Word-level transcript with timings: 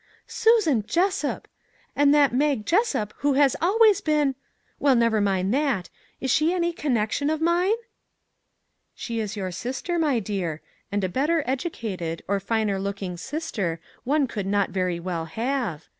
"Susan 0.25 0.83
Jes 0.89 1.13
sup! 1.17 1.47
and 1.95 2.11
that 2.11 2.33
Mag 2.33 2.65
Jessup 2.65 3.13
who 3.17 3.33
has 3.33 3.55
always 3.61 4.01
been 4.01 4.33
well, 4.79 4.95
never 4.95 5.21
mind 5.21 5.53
what, 5.53 5.91
is 6.19 6.31
she 6.31 6.51
any 6.55 6.73
con 6.73 6.95
nection 6.95 7.31
of 7.31 7.39
mine? 7.39 7.75
""She 8.95 9.19
is 9.19 9.35
your 9.37 9.51
sister, 9.51 9.99
my 9.99 10.17
dear, 10.17 10.59
and 10.91 11.03
a 11.03 11.07
better 11.07 11.43
educated 11.45 12.23
or 12.27 12.39
finer 12.39 12.79
looking 12.79 13.15
sister 13.15 13.79
one 14.03 14.25
could 14.25 14.47
not 14.47 14.71
very 14.71 14.99
well 14.99 15.25
have. 15.25 15.87